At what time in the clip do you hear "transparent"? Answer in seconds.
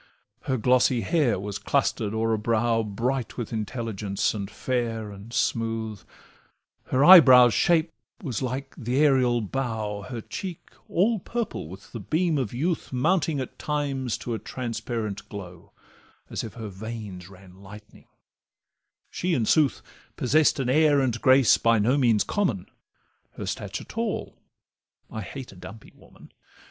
14.39-15.29